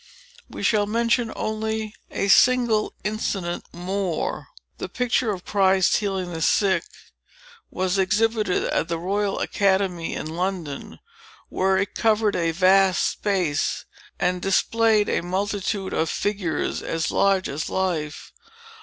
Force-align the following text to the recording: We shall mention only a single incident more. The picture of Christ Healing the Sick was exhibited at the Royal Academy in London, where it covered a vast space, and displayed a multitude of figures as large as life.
We 0.49 0.63
shall 0.63 0.87
mention 0.87 1.31
only 1.35 1.93
a 2.09 2.27
single 2.27 2.95
incident 3.03 3.65
more. 3.71 4.47
The 4.79 4.89
picture 4.89 5.29
of 5.29 5.45
Christ 5.45 5.97
Healing 5.97 6.33
the 6.33 6.41
Sick 6.41 6.83
was 7.69 7.99
exhibited 7.99 8.63
at 8.63 8.87
the 8.87 8.97
Royal 8.97 9.37
Academy 9.39 10.15
in 10.15 10.25
London, 10.35 10.97
where 11.49 11.77
it 11.77 11.93
covered 11.93 12.35
a 12.35 12.49
vast 12.49 13.09
space, 13.11 13.85
and 14.19 14.41
displayed 14.41 15.07
a 15.07 15.21
multitude 15.21 15.93
of 15.93 16.09
figures 16.09 16.81
as 16.81 17.11
large 17.11 17.47
as 17.47 17.69
life. 17.69 18.33